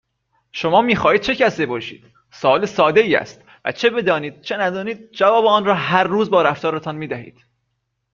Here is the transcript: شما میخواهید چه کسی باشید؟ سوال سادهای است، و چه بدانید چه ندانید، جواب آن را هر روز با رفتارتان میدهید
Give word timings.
شما 0.51 0.81
میخواهید 0.81 1.21
چه 1.21 1.35
کسی 1.35 1.65
باشید؟ 1.65 2.03
سوال 2.31 2.65
سادهای 2.65 3.15
است، 3.15 3.41
و 3.65 3.71
چه 3.71 3.89
بدانید 3.89 4.41
چه 4.41 4.57
ندانید، 4.57 5.11
جواب 5.11 5.45
آن 5.45 5.65
را 5.65 5.75
هر 5.75 6.03
روز 6.03 6.29
با 6.29 6.41
رفتارتان 6.41 6.95
میدهید 6.95 7.45